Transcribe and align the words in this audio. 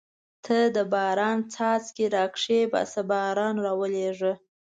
ته 0.45 0.57
د 0.75 0.77
باران 0.93 1.37
څاڅکي 1.53 2.05
را 2.15 2.25
کښېباسه 2.33 3.01
باران 3.11 3.55
راولېږه. 3.65 4.33